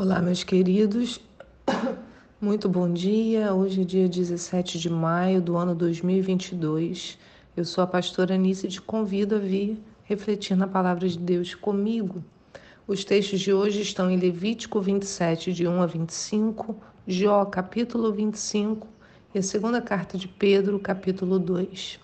Olá, 0.00 0.22
meus 0.22 0.44
queridos. 0.44 1.20
Muito 2.40 2.68
bom 2.68 2.92
dia. 2.92 3.52
Hoje 3.52 3.80
é 3.80 3.84
dia 3.84 4.08
17 4.08 4.78
de 4.78 4.88
maio 4.88 5.42
do 5.42 5.56
ano 5.56 5.74
2022. 5.74 7.18
Eu 7.56 7.64
sou 7.64 7.82
a 7.82 7.86
pastora 7.88 8.36
Anice 8.36 8.68
e 8.68 8.70
te 8.70 8.80
convido 8.80 9.34
a 9.34 9.38
vir 9.40 9.76
refletir 10.04 10.56
na 10.56 10.68
palavra 10.68 11.08
de 11.08 11.18
Deus 11.18 11.52
comigo. 11.52 12.22
Os 12.86 13.04
textos 13.04 13.40
de 13.40 13.52
hoje 13.52 13.82
estão 13.82 14.08
em 14.08 14.16
Levítico 14.16 14.80
27, 14.80 15.52
de 15.52 15.66
1 15.66 15.82
a 15.82 15.86
25, 15.86 16.76
Jó, 17.04 17.44
capítulo 17.46 18.12
25 18.12 18.86
e 19.34 19.40
a 19.40 19.42
segunda 19.42 19.82
carta 19.82 20.16
de 20.16 20.28
Pedro, 20.28 20.78
capítulo 20.78 21.40
2. 21.40 21.98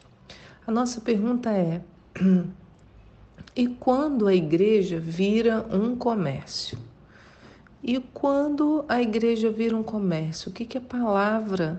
A 0.66 0.72
nossa 0.72 1.00
pergunta 1.00 1.48
é: 1.52 1.80
e 3.54 3.68
quando 3.68 4.26
a 4.26 4.34
igreja 4.34 4.98
vira 4.98 5.64
um 5.70 5.94
comércio? 5.94 6.76
E 7.86 8.00
quando 8.14 8.82
a 8.88 9.02
igreja 9.02 9.50
vira 9.50 9.76
um 9.76 9.82
comércio, 9.82 10.48
o 10.48 10.52
que, 10.54 10.64
que 10.64 10.78
a 10.78 10.80
palavra 10.80 11.78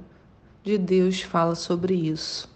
de 0.64 0.78
Deus 0.78 1.24
fala 1.24 1.56
sobre 1.56 1.96
isso? 1.96 2.48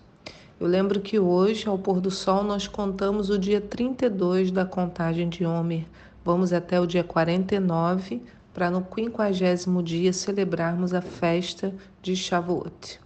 Eu 0.60 0.68
lembro 0.68 1.00
que 1.00 1.18
hoje, 1.18 1.68
ao 1.68 1.76
pôr 1.76 2.00
do 2.00 2.12
sol, 2.12 2.44
nós 2.44 2.68
contamos 2.68 3.32
o 3.32 3.40
dia 3.40 3.60
32 3.60 4.52
da 4.52 4.68
contagem 4.68 5.28
de 5.28 5.48
Homer. 5.48 5.88
Vamos 6.24 6.54
até 6.54 6.80
o 6.80 6.86
dia 6.86 7.04
49 7.04 8.22
para 8.54 8.70
no 8.70 8.84
quinquagésimo 8.84 9.82
dia 9.82 10.14
celebrarmos 10.14 10.94
a 10.94 11.02
festa 11.02 11.74
de 12.04 12.16
Shavuot. 12.16 13.00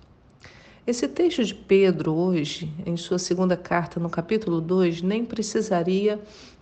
Esse 0.86 1.08
texto 1.08 1.46
de 1.46 1.56
Pedro 1.56 2.14
hoje, 2.14 2.70
em 2.86 2.98
sua 2.98 3.18
segunda 3.18 3.56
carta, 3.56 3.98
no 3.98 4.10
capítulo 4.10 4.60
2, 4.60 5.04
nem 5.04 5.24
precisaria 5.24 6.20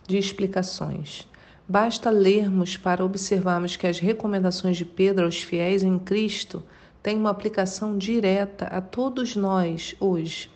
de 0.07 0.19
explicações. 0.19 1.30
Basta 1.71 2.09
lermos 2.09 2.75
para 2.75 3.05
observarmos 3.05 3.77
que 3.77 3.87
as 3.87 3.97
recomendações 3.97 4.75
de 4.75 4.83
Pedro 4.83 5.23
aos 5.23 5.41
fiéis 5.41 5.83
em 5.83 5.97
Cristo 5.97 6.61
têm 7.01 7.15
uma 7.15 7.29
aplicação 7.29 7.97
direta 7.97 8.65
a 8.65 8.81
todos 8.81 9.37
nós 9.37 9.95
hoje. 9.97 10.51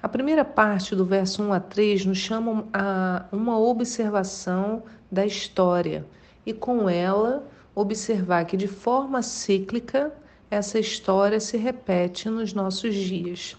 A 0.00 0.08
primeira 0.08 0.44
parte 0.44 0.94
do 0.94 1.04
verso 1.04 1.42
1 1.42 1.52
a 1.52 1.58
3 1.58 2.06
nos 2.06 2.18
chama 2.18 2.68
a 2.72 3.24
uma 3.32 3.58
observação 3.58 4.84
da 5.10 5.26
história 5.26 6.06
e 6.46 6.52
com 6.52 6.88
ela 6.88 7.44
observar 7.74 8.44
que 8.44 8.56
de 8.56 8.68
forma 8.68 9.22
cíclica 9.22 10.14
essa 10.48 10.78
história 10.78 11.40
se 11.40 11.56
repete 11.56 12.30
nos 12.30 12.54
nossos 12.54 12.94
dias. 12.94 13.56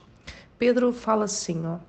Pedro 0.58 0.94
fala 0.94 1.26
assim, 1.26 1.62
ó: 1.66 1.89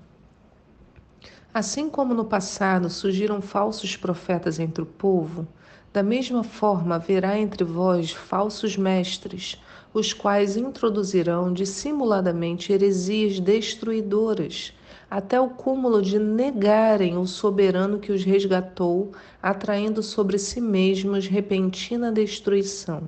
Assim 1.53 1.91
como 1.91 2.15
no 2.15 2.25
passado 2.25 2.89
surgiram 2.89 3.43
falsos 3.43 3.97
profetas 3.97 4.61
entre 4.61 4.85
o 4.85 4.87
povo, 4.87 5.49
da 5.93 6.01
mesma 6.01 6.45
forma 6.45 6.95
haverá 6.95 7.37
entre 7.37 7.65
vós 7.65 8.13
falsos 8.13 8.77
mestres, 8.77 9.61
os 9.93 10.13
quais 10.13 10.57
introduzirão 10.57 11.53
dissimuladamente 11.53 12.73
heresias 12.73 13.41
destruidoras, 13.41 14.73
até 15.11 15.41
o 15.41 15.51
cúmulo 15.51 16.01
de 16.01 16.21
negarem 16.21 17.19
o 17.19 17.27
soberano 17.27 17.99
que 17.99 18.13
os 18.13 18.23
resgatou, 18.23 19.11
atraindo 19.43 20.05
sobre 20.05 20.39
si 20.39 20.61
mesmos 20.61 21.27
repentina 21.27 22.13
destruição. 22.13 23.03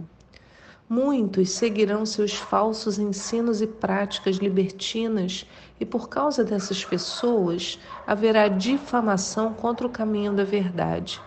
Muitos 0.89 1.51
seguirão 1.51 2.05
seus 2.05 2.35
falsos 2.35 2.98
ensinos 2.98 3.63
e 3.63 3.69
práticas 3.69 4.37
libertinas, 4.37 5.47
e 5.81 5.84
por 5.84 6.09
causa 6.09 6.45
dessas 6.45 6.84
pessoas 6.84 7.79
haverá 8.07 8.48
difamação 8.48 9.52
contra 9.52 9.86
o 9.86 9.91
caminho 9.91 10.33
da 10.33 10.45
verdade. 10.45 11.20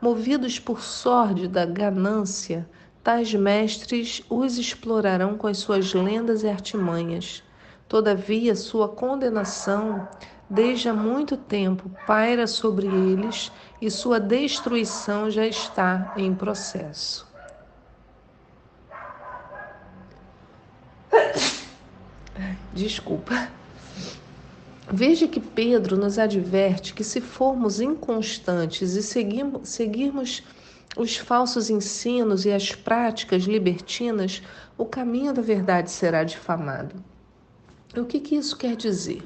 Movidos 0.00 0.58
por 0.58 0.82
sórdida 0.82 1.64
ganância, 1.64 2.68
tais 3.02 3.32
mestres 3.32 4.22
os 4.28 4.58
explorarão 4.58 5.36
com 5.38 5.46
as 5.46 5.58
suas 5.58 5.94
lendas 5.94 6.42
e 6.42 6.48
artimanhas. 6.48 7.42
Todavia, 7.88 8.56
sua 8.56 8.88
condenação, 8.88 10.08
desde 10.50 10.88
há 10.88 10.92
muito 10.92 11.36
tempo, 11.36 11.90
paira 12.06 12.46
sobre 12.46 12.86
eles 12.86 13.52
e 13.80 13.90
sua 13.90 14.18
destruição 14.18 15.30
já 15.30 15.46
está 15.46 16.12
em 16.16 16.34
processo. 16.34 17.26
Desculpa. 22.74 23.48
Veja 24.92 25.26
que 25.26 25.40
Pedro 25.40 25.96
nos 25.96 26.16
adverte 26.16 26.94
que 26.94 27.02
se 27.02 27.20
formos 27.20 27.80
inconstantes 27.80 28.94
e 28.94 29.02
seguirmos, 29.02 29.68
seguirmos 29.68 30.44
os 30.96 31.16
falsos 31.16 31.68
ensinos 31.68 32.46
e 32.46 32.52
as 32.52 32.72
práticas 32.72 33.42
libertinas, 33.42 34.42
o 34.78 34.84
caminho 34.84 35.32
da 35.32 35.42
verdade 35.42 35.90
será 35.90 36.22
difamado. 36.22 36.94
O 37.96 38.04
que, 38.04 38.20
que 38.20 38.36
isso 38.36 38.56
quer 38.56 38.76
dizer? 38.76 39.22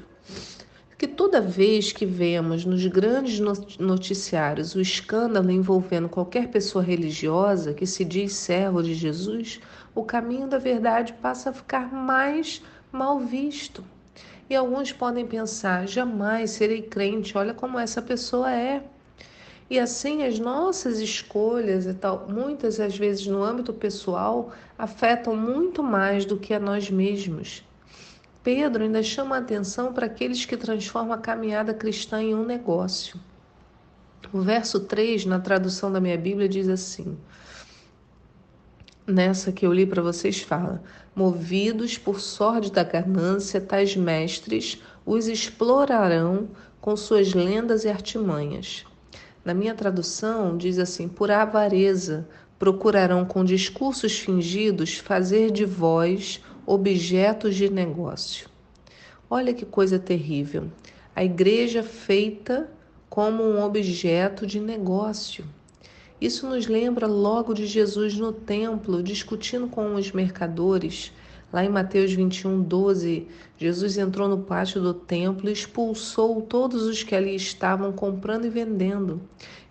Que 0.97 1.07
toda 1.07 1.39
vez 1.39 1.91
que 1.91 2.07
vemos 2.07 2.65
nos 2.65 2.85
grandes 2.87 3.39
noticiários 3.77 4.73
o 4.73 4.81
escândalo 4.81 5.51
envolvendo 5.51 6.09
qualquer 6.09 6.49
pessoa 6.49 6.83
religiosa 6.83 7.73
que 7.73 7.85
se 7.85 8.03
diz 8.03 8.33
servo 8.33 8.81
de 8.81 8.95
Jesus, 8.95 9.59
o 9.93 10.03
caminho 10.03 10.47
da 10.47 10.57
verdade 10.57 11.13
passa 11.21 11.51
a 11.51 11.53
ficar 11.53 11.93
mais 11.93 12.63
mal 12.91 13.19
visto. 13.19 13.83
E 14.51 14.55
alguns 14.57 14.91
podem 14.91 15.25
pensar: 15.25 15.87
jamais 15.87 16.51
serei 16.51 16.81
crente, 16.81 17.37
olha 17.37 17.53
como 17.53 17.79
essa 17.79 18.01
pessoa 18.01 18.51
é. 18.51 18.83
E 19.69 19.79
assim 19.79 20.23
as 20.23 20.39
nossas 20.39 20.99
escolhas 20.99 21.85
e 21.85 21.93
tal, 21.93 22.27
muitas 22.27 22.77
às 22.77 22.97
vezes 22.97 23.25
no 23.25 23.41
âmbito 23.41 23.71
pessoal, 23.71 24.51
afetam 24.77 25.37
muito 25.37 25.81
mais 25.81 26.25
do 26.25 26.35
que 26.35 26.53
a 26.53 26.59
nós 26.59 26.89
mesmos. 26.89 27.65
Pedro 28.43 28.83
ainda 28.83 29.01
chama 29.01 29.37
a 29.37 29.39
atenção 29.39 29.93
para 29.93 30.07
aqueles 30.07 30.43
que 30.43 30.57
transformam 30.57 31.13
a 31.13 31.17
caminhada 31.17 31.73
cristã 31.73 32.21
em 32.21 32.35
um 32.35 32.43
negócio. 32.43 33.17
O 34.33 34.41
verso 34.41 34.81
3, 34.81 35.25
na 35.27 35.39
tradução 35.39 35.89
da 35.89 36.01
minha 36.01 36.17
Bíblia, 36.17 36.49
diz 36.49 36.67
assim: 36.67 37.17
Nessa 39.11 39.51
que 39.51 39.65
eu 39.65 39.73
li 39.73 39.85
para 39.85 40.01
vocês 40.01 40.39
fala: 40.39 40.81
movidos 41.13 41.97
por 41.97 42.21
da 42.69 42.81
ganância, 42.81 43.59
tais 43.59 43.93
mestres 43.93 44.81
os 45.05 45.27
explorarão 45.27 46.47
com 46.79 46.95
suas 46.95 47.33
lendas 47.33 47.83
e 47.83 47.89
artimanhas. 47.89 48.85
Na 49.43 49.53
minha 49.53 49.75
tradução 49.75 50.55
diz 50.55 50.79
assim: 50.79 51.09
por 51.09 51.29
avareza 51.29 52.25
procurarão 52.57 53.25
com 53.25 53.43
discursos 53.43 54.17
fingidos 54.17 54.97
fazer 54.97 55.51
de 55.51 55.65
vós 55.65 56.39
objetos 56.65 57.57
de 57.57 57.69
negócio. 57.69 58.47
Olha 59.29 59.53
que 59.53 59.65
coisa 59.65 59.99
terrível. 59.99 60.71
A 61.13 61.21
igreja 61.21 61.83
feita 61.83 62.71
como 63.09 63.43
um 63.43 63.61
objeto 63.61 64.47
de 64.47 64.61
negócio. 64.61 65.43
Isso 66.21 66.47
nos 66.47 66.67
lembra 66.67 67.07
logo 67.07 67.51
de 67.51 67.65
Jesus 67.65 68.13
no 68.13 68.31
templo, 68.31 69.01
discutindo 69.01 69.67
com 69.67 69.95
os 69.95 70.11
mercadores. 70.11 71.11
Lá 71.51 71.65
em 71.65 71.69
Mateus 71.69 72.13
21, 72.13 72.61
12, 72.61 73.27
Jesus 73.57 73.97
entrou 73.97 74.29
no 74.29 74.37
pátio 74.43 74.79
do 74.79 74.93
templo 74.93 75.49
e 75.49 75.51
expulsou 75.51 76.43
todos 76.43 76.83
os 76.83 77.01
que 77.01 77.15
ali 77.15 77.35
estavam 77.35 77.91
comprando 77.91 78.45
e 78.45 78.49
vendendo. 78.49 79.19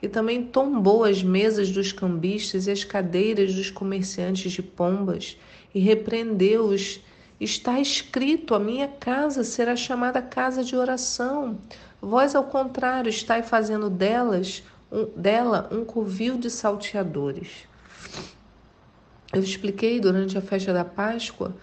E 0.03 0.09
também 0.09 0.43
tombou 0.43 1.05
as 1.05 1.23
mesas 1.23 1.71
dos 1.71 1.93
cambistas 1.93 2.67
e 2.67 2.73
as 2.73 2.83
cadeiras 2.83 3.55
dos 3.55 3.71
comerciantes 3.71 4.51
de 4.51 4.61
pombas 4.61 5.37
e 5.73 5.79
repreendeu-os. 5.79 7.01
Está 7.41 7.81
escrito: 7.81 8.57
A 8.57 8.59
minha 8.59 8.89
casa 8.89 9.45
será 9.45 9.77
chamada 9.77 10.21
casa 10.21 10.65
de 10.65 10.75
oração. 10.75 11.59
Vós, 12.03 12.35
ao 12.35 12.45
contrário, 12.45 13.09
estáis 13.09 13.49
fazendo 13.49 13.89
delas 13.89 14.65
um, 14.91 15.07
dela 15.21 15.69
um 15.71 15.85
covil 15.85 16.39
de 16.39 16.51
salteadores. 16.51 17.69
Eu 19.33 19.43
expliquei 19.43 20.01
durante 20.01 20.37
a 20.37 20.41
festa 20.41 20.73
da 20.73 20.85
Páscoa 20.85 21.55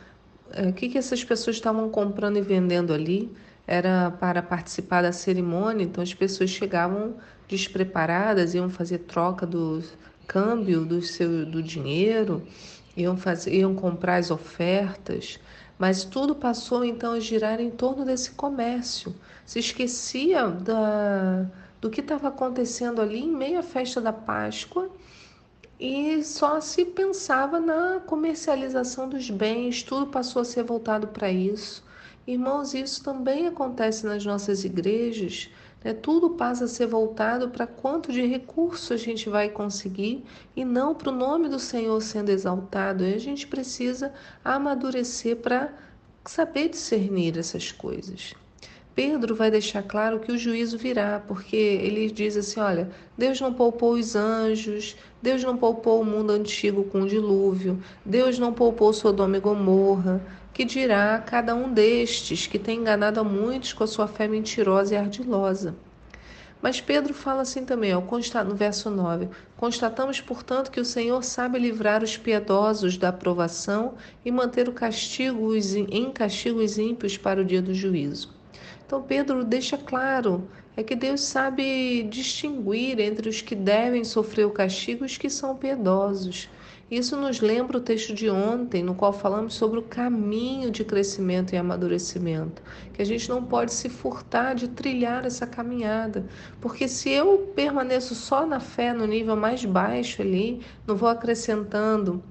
é, 0.52 0.68
o 0.68 0.74
que, 0.74 0.90
que 0.90 0.98
essas 0.98 1.24
pessoas 1.24 1.58
estavam 1.58 1.90
comprando 1.90 2.38
e 2.38 2.42
vendendo 2.42 2.94
ali. 2.94 3.32
Era 3.66 4.12
para 4.12 4.42
participar 4.42 5.02
da 5.02 5.12
cerimônia, 5.12 5.84
então 5.84 6.02
as 6.02 6.14
pessoas 6.14 6.50
chegavam 6.50 7.16
despreparadas, 7.50 8.54
iam 8.54 8.70
fazer 8.70 9.00
troca 9.00 9.46
do 9.46 9.84
câmbio 10.26 10.86
do 10.86 11.02
seu 11.02 11.46
do 11.46 11.62
dinheiro, 11.62 12.48
iam 12.96 13.18
fazer, 13.18 13.54
iam 13.54 13.76
comprar 13.76 14.18
as 14.18 14.32
ofertas, 14.32 15.38
mas 15.78 16.06
tudo 16.06 16.34
passou 16.34 16.86
então 16.86 17.12
a 17.12 17.20
girar 17.20 17.60
em 17.60 17.70
torno 17.70 18.06
desse 18.06 18.32
comércio. 18.32 19.14
Se 19.46 19.60
esquecia 19.60 20.48
da 20.48 21.46
do 21.80 21.90
que 21.90 22.02
estava 22.02 22.30
acontecendo 22.30 23.02
ali 23.02 23.20
em 23.20 23.32
meio 23.32 23.60
à 23.60 23.64
festa 23.64 24.02
da 24.02 24.14
Páscoa 24.14 24.90
e 25.80 26.24
só 26.24 26.60
se 26.60 26.86
pensava 26.86 27.60
na 27.60 28.00
comercialização 28.00 29.08
dos 29.08 29.30
bens, 29.30 29.84
tudo 29.84 30.08
passou 30.08 30.42
a 30.42 30.46
ser 30.46 30.64
voltado 30.64 31.08
para 31.08 31.32
isso. 31.32 31.84
Irmãos, 32.26 32.74
isso 32.74 33.04
também 33.04 33.48
acontece 33.48 34.06
nas 34.06 34.26
nossas 34.26 34.66
igrejas. 34.66 35.50
Né? 35.84 35.94
Tudo 35.94 36.32
passa 36.32 36.66
a 36.66 36.68
ser 36.68 36.88
voltado 36.88 37.50
para 37.50 37.68
quanto 37.68 38.12
de 38.12 38.26
recurso 38.26 38.92
a 38.92 38.98
gente 38.98 39.30
vai 39.30 39.50
conseguir 39.50 40.26
e 40.56 40.66
não 40.66 40.96
para 40.96 41.10
o 41.10 41.16
nome 41.16 41.48
do 41.48 41.60
Senhor 41.60 42.02
sendo 42.02 42.30
exaltado. 42.30 43.04
E 43.06 43.14
a 43.14 43.20
gente 43.20 43.46
precisa 43.46 44.12
amadurecer 44.44 45.38
para 45.38 45.72
saber 46.26 46.70
discernir 46.70 47.38
essas 47.38 47.72
coisas. 47.72 48.34
Pedro 48.98 49.36
vai 49.36 49.52
deixar 49.52 49.84
claro 49.84 50.20
que 50.20 50.32
o 50.32 50.38
juízo 50.40 50.76
virá, 50.76 51.22
porque 51.28 51.56
ele 51.56 52.10
diz 52.10 52.36
assim: 52.36 52.60
olha, 52.60 52.90
Deus 53.16 53.40
não 53.40 53.54
poupou 53.54 53.94
os 53.94 54.16
anjos, 54.16 54.96
Deus 55.22 55.44
não 55.44 55.56
poupou 55.56 56.02
o 56.02 56.04
mundo 56.04 56.32
antigo 56.32 56.84
com 56.86 57.02
o 57.02 57.08
dilúvio, 57.08 57.80
Deus 58.04 58.40
não 58.40 58.52
poupou 58.52 58.92
Sodoma 58.92 59.38
e 59.38 59.40
Gomorra, 59.40 60.20
que 60.52 60.66
dirá 60.66 61.20
cada 61.24 61.54
um 61.54 61.72
destes 61.72 62.48
que 62.48 62.58
tem 62.58 62.80
enganado 62.80 63.20
a 63.20 63.24
muitos 63.24 63.72
com 63.72 63.84
a 63.84 63.88
sua 63.88 64.08
fé 64.08 64.28
mentirosa 64.28 64.96
e 64.96 64.98
ardilosa. 64.98 65.76
Mas 66.60 66.82
Pedro 66.82 67.14
fala 67.14 67.44
assim 67.44 67.64
também, 67.64 67.94
ó, 67.94 68.02
no 68.44 68.56
verso 68.56 68.90
9: 68.90 69.30
Constatamos, 69.58 70.22
portanto, 70.22 70.72
que 70.72 70.80
o 70.80 70.86
Senhor 70.86 71.24
sabe 71.24 71.60
livrar 71.60 72.02
os 72.02 72.18
piedosos 72.18 72.98
da 72.98 73.10
aprovação 73.10 73.94
e 74.26 74.32
manter 74.32 74.68
o 74.68 74.74
castigo 74.74 75.56
em 75.56 76.12
castigo 76.12 76.62
os 76.62 76.80
ímpios 76.80 77.16
para 77.16 77.42
o 77.42 77.46
dia 77.46 77.62
do 77.62 77.76
juízo. 77.76 78.36
Então 78.88 79.04
Pedro 79.04 79.44
deixa 79.44 79.78
claro 79.78 80.48
é 80.78 80.82
que 80.82 80.96
Deus 80.96 81.20
sabe 81.20 82.04
distinguir 82.04 83.02
entre 83.02 83.28
os 83.28 83.42
que 83.42 83.54
devem 83.54 84.06
sofrer 84.06 84.46
o 84.46 84.52
castigo 84.52 85.04
e 85.04 85.08
os 85.08 85.18
que 85.18 85.30
são 85.30 85.58
piedosos. 85.58 86.50
Isso 86.90 87.18
nos 87.18 87.42
lembra 87.42 87.80
o 87.80 87.82
texto 87.82 88.14
de 88.14 88.30
ontem, 88.30 88.82
no 88.82 88.96
qual 88.96 89.12
falamos 89.12 89.56
sobre 89.56 89.78
o 89.78 89.84
caminho 89.84 90.72
de 90.72 90.86
crescimento 90.86 91.54
e 91.54 91.58
amadurecimento, 91.58 92.62
que 92.94 93.02
a 93.02 93.06
gente 93.06 93.28
não 93.28 93.44
pode 93.44 93.74
se 93.74 93.90
furtar 93.90 94.54
de 94.54 94.70
trilhar 94.70 95.26
essa 95.26 95.46
caminhada, 95.46 96.26
porque 96.62 96.88
se 96.88 97.10
eu 97.10 97.52
permaneço 97.54 98.16
só 98.16 98.46
na 98.46 98.62
fé 98.62 98.94
no 98.94 99.06
nível 99.06 99.36
mais 99.36 99.66
baixo 99.66 100.22
ali, 100.22 100.62
não 100.88 100.96
vou 100.96 101.10
acrescentando 101.10 102.24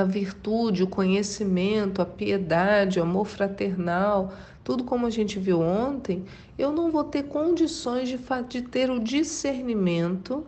a 0.00 0.04
virtude, 0.04 0.82
o 0.82 0.88
conhecimento, 0.88 2.02
a 2.02 2.06
piedade, 2.06 2.98
o 2.98 3.02
amor 3.02 3.26
fraternal, 3.26 4.32
tudo 4.64 4.82
como 4.82 5.06
a 5.06 5.10
gente 5.10 5.38
viu 5.38 5.60
ontem, 5.60 6.24
eu 6.58 6.72
não 6.72 6.90
vou 6.90 7.04
ter 7.04 7.24
condições 7.24 8.08
de, 8.08 8.18
de 8.48 8.62
ter 8.62 8.90
o 8.90 8.98
discernimento 8.98 10.44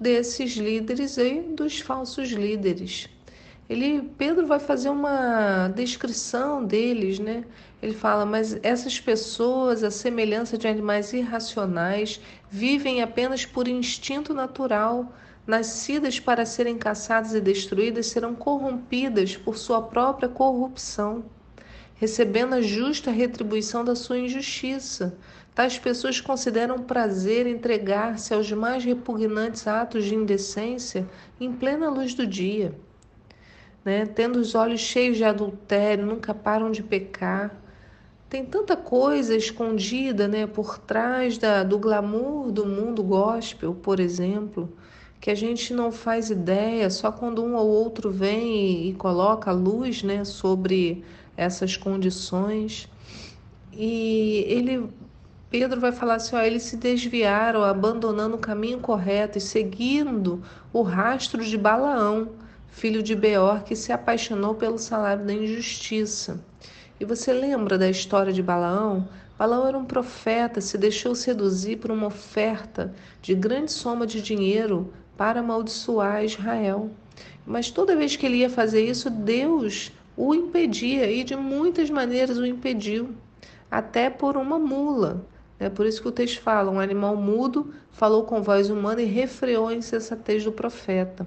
desses 0.00 0.56
líderes 0.56 1.16
e 1.16 1.40
dos 1.40 1.78
falsos 1.80 2.30
líderes. 2.30 3.08
Ele, 3.68 4.02
Pedro 4.16 4.46
vai 4.46 4.58
fazer 4.58 4.88
uma 4.88 5.68
descrição 5.68 6.64
deles, 6.64 7.18
né? 7.18 7.44
Ele 7.82 7.92
fala, 7.92 8.24
mas 8.24 8.58
essas 8.62 8.98
pessoas, 8.98 9.84
a 9.84 9.90
semelhança 9.90 10.56
de 10.56 10.66
animais 10.66 11.12
irracionais, 11.12 12.20
vivem 12.50 13.02
apenas 13.02 13.44
por 13.44 13.68
instinto 13.68 14.32
natural, 14.32 15.12
nascidas 15.48 16.20
para 16.20 16.46
serem 16.46 16.78
caçadas 16.78 17.34
e 17.34 17.40
destruídas, 17.40 18.06
serão 18.06 18.36
corrompidas 18.36 19.36
por 19.36 19.58
sua 19.58 19.82
própria 19.82 20.28
corrupção 20.28 21.24
recebendo 21.98 22.54
a 22.54 22.60
justa 22.60 23.10
retribuição 23.10 23.84
da 23.84 23.94
sua 23.94 24.18
injustiça. 24.18 25.18
Tais 25.54 25.78
pessoas 25.78 26.20
consideram 26.20 26.78
prazer 26.78 27.46
entregar-se 27.46 28.32
aos 28.32 28.50
mais 28.52 28.84
repugnantes 28.84 29.66
atos 29.66 30.04
de 30.04 30.14
indecência 30.14 31.06
em 31.40 31.52
plena 31.52 31.90
luz 31.90 32.14
do 32.14 32.24
dia. 32.24 32.72
Né? 33.84 34.06
Tendo 34.06 34.36
os 34.36 34.54
olhos 34.54 34.80
cheios 34.80 35.16
de 35.16 35.24
adultério, 35.24 36.06
nunca 36.06 36.32
param 36.32 36.70
de 36.70 36.82
pecar. 36.84 37.60
Tem 38.30 38.44
tanta 38.44 38.76
coisa 38.76 39.34
escondida 39.34 40.28
né, 40.28 40.46
por 40.46 40.78
trás 40.78 41.36
da, 41.36 41.64
do 41.64 41.78
glamour 41.78 42.52
do 42.52 42.64
mundo 42.64 43.02
gospel, 43.02 43.74
por 43.74 43.98
exemplo, 43.98 44.72
que 45.20 45.30
a 45.30 45.34
gente 45.34 45.74
não 45.74 45.90
faz 45.90 46.30
ideia, 46.30 46.88
só 46.90 47.10
quando 47.10 47.44
um 47.44 47.54
ou 47.54 47.66
outro 47.66 48.10
vem 48.10 48.86
e, 48.86 48.90
e 48.90 48.94
coloca 48.94 49.50
a 49.50 49.54
luz 49.54 50.02
né, 50.02 50.24
sobre 50.24 51.04
essas 51.36 51.76
condições. 51.76 52.88
E 53.72 54.44
ele 54.46 54.88
Pedro 55.50 55.80
vai 55.80 55.92
falar 55.92 56.16
assim: 56.16 56.36
ó, 56.36 56.40
eles 56.40 56.64
se 56.64 56.76
desviaram, 56.76 57.62
abandonando 57.62 58.36
o 58.36 58.40
caminho 58.40 58.80
correto 58.80 59.38
e 59.38 59.40
seguindo 59.40 60.42
o 60.72 60.82
rastro 60.82 61.42
de 61.42 61.56
Balaão, 61.56 62.32
filho 62.68 63.02
de 63.02 63.14
Beor, 63.14 63.62
que 63.64 63.74
se 63.74 63.90
apaixonou 63.90 64.54
pelo 64.54 64.78
salário 64.78 65.24
da 65.24 65.32
injustiça. 65.32 66.44
E 67.00 67.04
você 67.04 67.32
lembra 67.32 67.78
da 67.78 67.88
história 67.88 68.32
de 68.32 68.42
Balaão? 68.42 69.08
Balaão 69.38 69.68
era 69.68 69.78
um 69.78 69.84
profeta, 69.84 70.60
se 70.60 70.76
deixou 70.76 71.14
seduzir 71.14 71.76
por 71.78 71.90
uma 71.90 72.08
oferta 72.08 72.92
de 73.22 73.34
grande 73.34 73.72
soma 73.72 74.06
de 74.06 74.20
dinheiro 74.20 74.92
para 75.18 75.40
amaldiçoar 75.40 76.24
Israel. 76.24 76.90
Mas 77.44 77.70
toda 77.70 77.96
vez 77.96 78.14
que 78.16 78.24
ele 78.24 78.38
ia 78.38 78.48
fazer 78.48 78.82
isso, 78.84 79.10
Deus 79.10 79.92
o 80.16 80.34
impedia 80.34 81.10
e 81.10 81.24
de 81.24 81.36
muitas 81.36 81.90
maneiras 81.90 82.38
o 82.38 82.46
impediu, 82.46 83.10
até 83.70 84.08
por 84.08 84.36
uma 84.36 84.58
mula. 84.58 85.26
É 85.58 85.68
por 85.68 85.84
isso 85.84 86.00
que 86.00 86.08
o 86.08 86.12
texto 86.12 86.40
fala: 86.40 86.70
um 86.70 86.78
animal 86.78 87.16
mudo 87.16 87.74
falou 87.90 88.22
com 88.22 88.42
voz 88.42 88.70
humana 88.70 89.02
e 89.02 89.06
refreou 89.06 89.68
a 89.68 89.74
insensatez 89.74 90.44
do 90.44 90.52
profeta. 90.52 91.26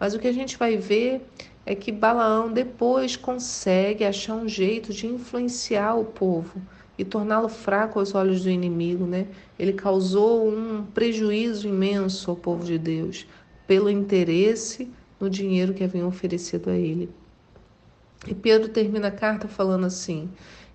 Mas 0.00 0.14
o 0.14 0.18
que 0.18 0.26
a 0.26 0.32
gente 0.32 0.56
vai 0.56 0.76
ver 0.76 1.24
é 1.64 1.74
que 1.74 1.92
Balaão 1.92 2.52
depois 2.52 3.16
consegue 3.16 4.04
achar 4.04 4.34
um 4.34 4.48
jeito 4.48 4.92
de 4.92 5.06
influenciar 5.06 5.94
o 5.94 6.04
povo 6.04 6.60
e 6.98 7.04
torná-lo 7.04 7.48
fraco 7.48 8.00
aos 8.00 8.14
olhos 8.14 8.42
do 8.42 8.50
inimigo, 8.50 9.06
né? 9.06 9.28
Ele 9.56 9.72
causou 9.72 10.48
um 10.48 10.84
prejuízo 10.84 11.68
imenso 11.68 12.30
ao 12.30 12.36
povo 12.36 12.64
de 12.64 12.76
Deus 12.76 13.26
pelo 13.66 13.88
interesse 13.88 14.90
no 15.20 15.30
dinheiro 15.30 15.72
que 15.72 15.84
havia 15.84 16.06
oferecido 16.06 16.70
a 16.70 16.76
ele. 16.76 17.08
E 18.26 18.34
Pedro 18.34 18.68
termina 18.68 19.08
a 19.08 19.12
carta 19.12 19.46
falando 19.46 19.86
assim: 19.86 20.28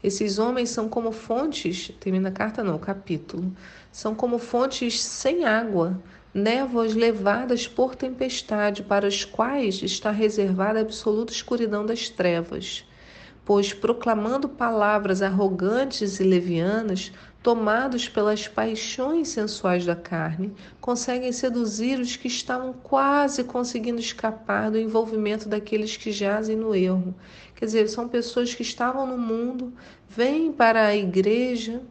esses 0.03 0.39
homens 0.39 0.69
são 0.69 0.87
como 0.87 1.11
fontes, 1.11 1.91
termina 1.99 2.29
a 2.29 2.31
carta 2.31 2.63
não, 2.63 2.75
o 2.75 2.79
capítulo, 2.79 3.51
são 3.91 4.15
como 4.15 4.37
fontes 4.37 5.01
sem 5.01 5.45
água, 5.45 6.01
névoas 6.33 6.93
levadas 6.93 7.67
por 7.67 7.95
tempestade, 7.95 8.83
para 8.83 9.07
as 9.07 9.23
quais 9.25 9.81
está 9.83 10.11
reservada 10.11 10.79
a 10.79 10.81
absoluta 10.81 11.33
escuridão 11.33 11.85
das 11.85 12.09
trevas. 12.09 12.85
Pois 13.45 13.73
proclamando 13.73 14.47
palavras 14.47 15.21
arrogantes 15.21 16.19
e 16.19 16.23
levianas, 16.23 17.11
tomados 17.41 18.07
pelas 18.07 18.47
paixões 18.47 19.27
sensuais 19.27 19.85
da 19.85 19.97
carne, 19.97 20.53
conseguem 20.79 21.31
seduzir 21.33 21.99
os 21.99 22.15
que 22.15 22.29
estavam 22.29 22.71
quase 22.71 23.43
conseguindo 23.43 23.99
escapar 23.99 24.71
do 24.71 24.79
envolvimento 24.79 25.49
daqueles 25.49 25.97
que 25.97 26.09
jazem 26.09 26.55
no 26.55 26.73
erro. 26.73 27.13
Quer 27.53 27.65
dizer, 27.65 27.89
são 27.89 28.07
pessoas 28.07 28.53
que 28.53 28.61
estavam 28.61 29.05
no 29.05 29.17
mundo, 29.17 29.73
vêm 30.07 30.53
para 30.53 30.85
a 30.85 30.95
igreja, 30.95 31.81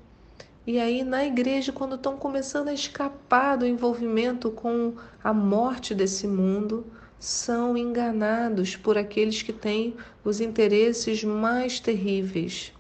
e 0.66 0.78
aí 0.78 1.02
na 1.02 1.26
igreja, 1.26 1.70
quando 1.70 1.96
estão 1.96 2.16
começando 2.16 2.68
a 2.68 2.72
escapar 2.72 3.56
do 3.58 3.66
envolvimento 3.66 4.50
com 4.50 4.94
a 5.22 5.34
morte 5.34 5.94
desse 5.94 6.26
mundo, 6.26 6.86
são 7.24 7.76
enganados 7.76 8.76
por 8.76 8.98
aqueles 8.98 9.42
que 9.42 9.52
têm 9.52 9.94
os 10.24 10.40
interesses 10.40 11.22
mais 11.24 11.78
terríveis 11.80 12.72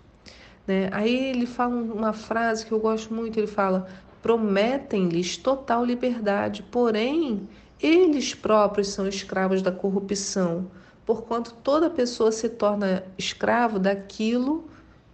né? 0.66 0.88
Aí 0.92 1.30
ele 1.30 1.46
fala 1.46 1.74
uma 1.74 2.12
frase 2.12 2.64
que 2.66 2.72
eu 2.72 2.80
gosto 2.80 3.12
muito, 3.12 3.38
ele 3.38 3.46
fala: 3.46 3.88
prometem-lhes 4.22 5.36
total 5.36 5.84
liberdade, 5.84 6.62
porém 6.70 7.48
eles 7.80 8.34
próprios 8.34 8.88
são 8.88 9.08
escravos 9.08 9.60
da 9.60 9.72
corrupção, 9.72 10.70
porquanto 11.04 11.54
toda 11.62 11.90
pessoa 11.90 12.30
se 12.30 12.48
torna 12.48 13.04
escravo 13.18 13.78
daquilo 13.78 14.64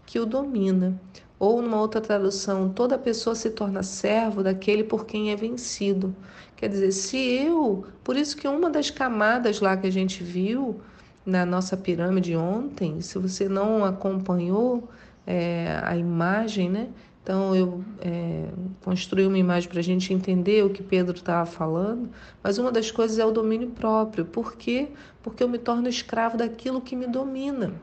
que 0.04 0.18
o 0.18 0.26
domina. 0.26 1.00
Ou 1.38 1.62
numa 1.62 1.80
outra 1.80 2.00
tradução, 2.00 2.68
toda 2.68 2.98
pessoa 2.98 3.34
se 3.34 3.50
torna 3.50 3.82
servo 3.82 4.42
daquele 4.42 4.82
por 4.82 5.06
quem 5.06 5.30
é 5.30 5.36
vencido. 5.36 6.14
Quer 6.56 6.68
dizer, 6.68 6.90
se 6.92 7.16
eu, 7.16 7.86
por 8.02 8.16
isso 8.16 8.36
que 8.36 8.48
uma 8.48 8.68
das 8.68 8.90
camadas 8.90 9.60
lá 9.60 9.76
que 9.76 9.86
a 9.86 9.92
gente 9.92 10.24
viu 10.24 10.80
na 11.24 11.46
nossa 11.46 11.76
pirâmide 11.76 12.34
ontem, 12.34 13.00
se 13.00 13.18
você 13.18 13.48
não 13.48 13.84
acompanhou, 13.84 14.88
é, 15.26 15.78
a 15.84 15.96
imagem, 15.96 16.70
né? 16.70 16.88
Então 17.22 17.54
eu 17.54 17.84
é, 18.00 18.48
construí 18.82 19.26
uma 19.26 19.36
imagem 19.36 19.68
para 19.68 19.80
a 19.80 19.82
gente 19.82 20.14
entender 20.14 20.64
o 20.64 20.70
que 20.70 20.82
Pedro 20.82 21.14
estava 21.14 21.44
falando, 21.44 22.08
mas 22.42 22.56
uma 22.56 22.72
das 22.72 22.90
coisas 22.90 23.18
é 23.18 23.26
o 23.26 23.30
domínio 23.30 23.68
próprio. 23.68 24.24
Por 24.24 24.56
quê? 24.56 24.88
Porque 25.22 25.42
eu 25.42 25.48
me 25.48 25.58
torno 25.58 25.86
escravo 25.88 26.38
daquilo 26.38 26.80
que 26.80 26.96
me 26.96 27.06
domina. 27.06 27.74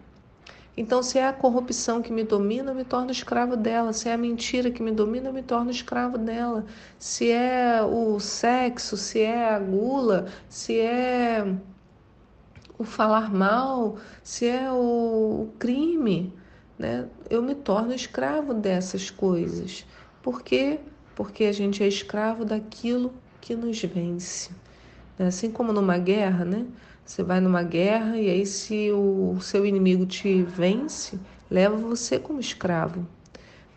Então, 0.77 1.01
se 1.01 1.17
é 1.17 1.25
a 1.27 1.33
corrupção 1.33 2.01
que 2.01 2.11
me 2.11 2.23
domina, 2.23 2.71
eu 2.71 2.75
me 2.75 2.83
torno 2.83 3.11
escravo 3.11 3.55
dela. 3.55 3.93
Se 3.93 4.09
é 4.09 4.13
a 4.13 4.17
mentira 4.17 4.69
que 4.71 4.83
me 4.83 4.91
domina, 4.91 5.29
eu 5.29 5.33
me 5.33 5.43
torno 5.43 5.71
escravo 5.71 6.17
dela. 6.17 6.65
Se 6.99 7.31
é 7.31 7.81
o 7.81 8.19
sexo, 8.19 8.97
se 8.97 9.21
é 9.21 9.49
a 9.49 9.59
gula, 9.59 10.27
se 10.49 10.79
é 10.79 11.45
o 12.77 12.83
falar 12.83 13.33
mal, 13.33 13.97
se 14.21 14.47
é 14.47 14.69
o 14.71 15.47
crime, 15.57 16.33
né, 16.77 17.07
eu 17.29 17.41
me 17.41 17.55
torno 17.55 17.93
escravo 17.93 18.53
dessas 18.53 19.09
coisas, 19.09 19.85
porque 20.21 20.79
porque 21.15 21.45
a 21.45 21.51
gente 21.53 21.81
é 21.81 21.87
escravo 21.87 22.43
daquilo 22.43 23.13
que 23.39 23.55
nos 23.55 23.81
vence. 23.81 24.51
Assim 25.17 25.49
como 25.49 25.71
numa 25.71 25.97
guerra, 25.97 26.43
né? 26.43 26.65
Você 27.05 27.21
vai 27.21 27.39
numa 27.39 27.61
guerra 27.61 28.17
e 28.17 28.29
aí 28.31 28.45
se 28.47 28.91
o 28.91 29.37
seu 29.39 29.63
inimigo 29.63 30.07
te 30.07 30.41
vence, 30.41 31.19
leva 31.51 31.77
você 31.77 32.17
como 32.17 32.39
escravo. 32.39 33.05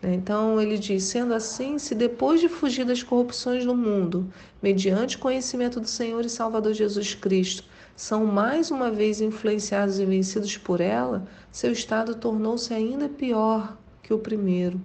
Né? 0.01 0.15
Então 0.15 0.59
ele 0.59 0.79
diz: 0.79 1.03
sendo 1.03 1.35
assim, 1.35 1.77
se 1.77 1.93
depois 1.93 2.41
de 2.41 2.49
fugir 2.49 2.85
das 2.85 3.03
corrupções 3.03 3.63
do 3.63 3.75
mundo, 3.75 4.27
mediante 4.63 5.17
conhecimento 5.17 5.79
do 5.79 5.87
Senhor 5.87 6.25
e 6.25 6.29
Salvador 6.29 6.73
Jesus 6.73 7.13
Cristo, 7.13 7.63
são 7.95 8.25
mais 8.25 8.71
uma 8.71 8.89
vez 8.89 9.21
influenciados 9.21 9.99
e 9.99 10.05
vencidos 10.05 10.57
por 10.57 10.81
ela, 10.81 11.27
seu 11.51 11.71
estado 11.71 12.15
tornou-se 12.15 12.73
ainda 12.73 13.07
pior 13.07 13.77
que 14.01 14.11
o 14.11 14.17
primeiro. 14.17 14.83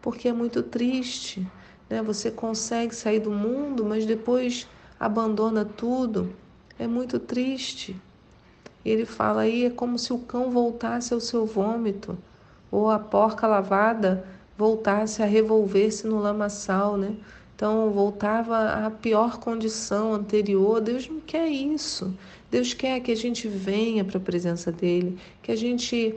Porque 0.00 0.26
é 0.26 0.32
muito 0.32 0.62
triste, 0.62 1.46
né? 1.90 2.02
Você 2.02 2.30
consegue 2.30 2.94
sair 2.94 3.20
do 3.20 3.30
mundo, 3.30 3.84
mas 3.84 4.06
depois 4.06 4.66
abandona 4.98 5.64
tudo. 5.64 6.34
É 6.82 6.86
muito 6.88 7.20
triste. 7.20 7.94
Ele 8.84 9.04
fala 9.04 9.42
aí, 9.42 9.66
é 9.66 9.70
como 9.70 9.96
se 9.96 10.12
o 10.12 10.18
cão 10.18 10.50
voltasse 10.50 11.14
ao 11.14 11.20
seu 11.20 11.46
vômito 11.46 12.18
ou 12.72 12.90
a 12.90 12.98
porca 12.98 13.46
lavada 13.46 14.24
voltasse 14.58 15.22
a 15.22 15.26
revolver-se 15.26 16.08
no 16.08 16.18
lamaçal, 16.18 16.96
né? 16.96 17.14
Então 17.54 17.88
voltava 17.90 18.84
à 18.84 18.90
pior 18.90 19.38
condição 19.38 20.12
anterior. 20.12 20.80
Deus 20.80 21.08
não 21.08 21.20
quer 21.20 21.46
isso. 21.46 22.12
Deus 22.50 22.74
quer 22.74 22.98
que 22.98 23.12
a 23.12 23.16
gente 23.16 23.46
venha 23.46 24.04
para 24.04 24.18
a 24.18 24.20
presença 24.20 24.72
dele, 24.72 25.16
que 25.40 25.52
a 25.52 25.56
gente 25.56 26.16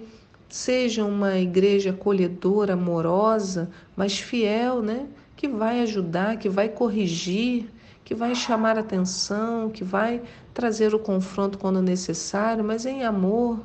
seja 0.50 1.06
uma 1.06 1.38
igreja 1.38 1.92
acolhedora, 1.92 2.74
amorosa, 2.74 3.70
mas 3.96 4.18
fiel, 4.18 4.82
né? 4.82 5.06
Que 5.36 5.48
vai 5.48 5.82
ajudar, 5.82 6.40
que 6.40 6.50
vai 6.50 6.70
corrigir, 6.70 7.70
que 8.06 8.14
vai 8.14 8.36
chamar 8.36 8.78
atenção, 8.78 9.72
que 9.72 9.84
vai 9.84 10.22
trazer 10.54 10.94
o 10.94 11.00
confronto 11.00 11.58
quando 11.58 11.82
necessário, 11.82 12.64
mas 12.64 12.86
em 12.86 13.04
amor, 13.04 13.60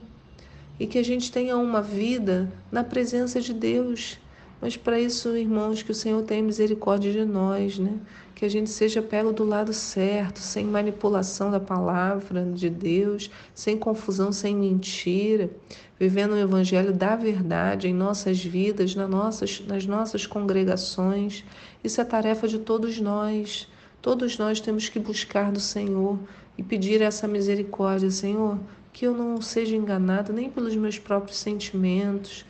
e 0.78 0.87
que 0.87 0.99
a 0.99 1.04
gente 1.04 1.30
tenha 1.30 1.59
uma 1.59 1.82
vida 1.82 2.50
na 2.73 2.82
presença 2.82 3.38
de 3.38 3.52
Deus. 3.52 4.18
Mas 4.59 4.78
para 4.78 4.99
isso, 4.99 5.37
irmãos, 5.37 5.82
que 5.82 5.92
o 5.92 5.94
Senhor 5.94 6.23
tenha 6.23 6.42
misericórdia 6.42 7.12
de 7.12 7.25
nós, 7.25 7.78
né? 7.78 7.99
Que 8.35 8.47
a 8.47 8.49
gente 8.49 8.70
seja 8.70 9.02
pego 9.02 9.30
do 9.30 9.44
lado 9.44 9.75
certo, 9.75 10.38
sem 10.38 10.64
manipulação 10.64 11.50
da 11.50 11.61
palavra 11.61 12.42
de 12.44 12.70
Deus, 12.70 13.30
sem 13.54 13.76
confusão, 13.76 14.32
sem 14.32 14.56
mentira, 14.56 15.50
vivendo 15.99 16.32
o 16.32 16.38
evangelho 16.38 16.94
da 16.94 17.14
verdade 17.14 17.88
em 17.88 17.94
nossas 17.94 18.42
vidas, 18.42 18.94
nas 18.94 19.09
nossas, 19.09 19.62
nas 19.66 19.85
nossas 19.85 20.26
congregações. 20.26 21.44
Isso 21.85 22.00
é 22.00 22.04
tarefa 22.04 22.49
de 22.49 22.59
todos 22.59 22.99
nós. 22.99 23.70
Todos 24.02 24.38
nós 24.38 24.61
temos 24.61 24.88
que 24.88 24.99
buscar 24.99 25.52
do 25.52 25.61
Senhor 25.61 26.19
e 26.57 26.62
pedir 26.62 27.02
essa 27.02 27.28
misericórdia, 27.28 28.11
Senhor 28.11 28.59
que 28.92 29.07
eu 29.07 29.14
não 29.14 29.40
seja 29.40 29.76
enganada 29.76 30.33
nem 30.33 30.50
pelos 30.50 30.75
meus 30.75 30.99
próprios 30.99 31.38
sentimentos, 31.38 32.45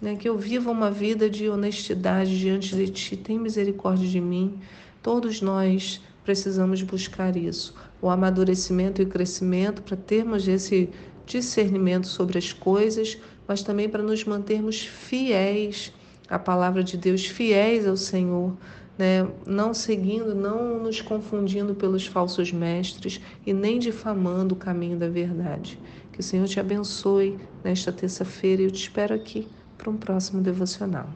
né? 0.00 0.16
que 0.16 0.28
eu 0.28 0.36
viva 0.36 0.70
uma 0.70 0.90
vida 0.90 1.28
de 1.28 1.48
honestidade 1.48 2.38
diante 2.38 2.74
de 2.76 2.88
Ti. 2.88 3.16
Tem 3.16 3.38
misericórdia 3.38 4.08
de 4.08 4.20
mim. 4.20 4.60
Todos 5.02 5.40
nós 5.40 6.00
precisamos 6.24 6.82
buscar 6.82 7.36
isso, 7.36 7.74
o 8.02 8.10
amadurecimento 8.10 9.00
e 9.00 9.04
o 9.04 9.08
crescimento 9.08 9.82
para 9.82 9.96
termos 9.96 10.46
esse 10.46 10.90
discernimento 11.24 12.06
sobre 12.06 12.36
as 12.36 12.52
coisas, 12.52 13.16
mas 13.46 13.62
também 13.62 13.88
para 13.88 14.02
nos 14.02 14.24
mantermos 14.24 14.80
fiéis 14.80 15.92
à 16.28 16.38
palavra 16.38 16.84
de 16.84 16.98
Deus, 16.98 17.24
fiéis 17.24 17.86
ao 17.86 17.96
Senhor, 17.96 18.54
né? 18.98 19.28
não 19.46 19.72
seguindo, 19.72 20.34
não 20.34 20.82
nos 20.82 21.00
confundindo 21.00 21.74
pelos 21.74 22.06
falsos 22.06 22.52
mestres 22.52 23.20
e 23.46 23.52
nem 23.52 23.78
difamando 23.78 24.54
o 24.54 24.58
caminho 24.58 24.98
da 24.98 25.08
verdade. 25.08 25.78
Que 26.12 26.20
o 26.20 26.22
Senhor 26.22 26.48
te 26.48 26.58
abençoe 26.58 27.38
nesta 27.62 27.92
terça-feira 27.92 28.62
e 28.62 28.64
eu 28.64 28.70
te 28.70 28.82
espero 28.82 29.14
aqui 29.14 29.46
para 29.78 29.88
um 29.88 29.96
próximo 29.96 30.42
devocional. 30.42 31.08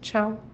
Tchau! 0.00 0.47